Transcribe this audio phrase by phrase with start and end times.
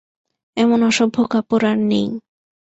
[0.57, 2.07] এমন অসভ্য কাপড় আর নেই।